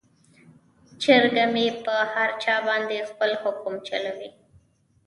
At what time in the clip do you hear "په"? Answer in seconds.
1.83-1.95